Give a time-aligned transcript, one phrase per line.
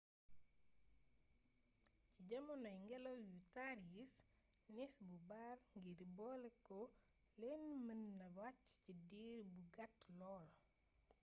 [2.13, 4.03] ci jamanoy ngélaw yu tàr yi
[4.75, 6.81] nees bu bari ngir boloké
[7.39, 10.47] leen mën naa wacc ci diir bu gàtt lool